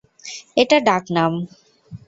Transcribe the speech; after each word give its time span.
এটা 0.57 0.77
ডাক 0.79 1.03
নাম। 1.11 1.33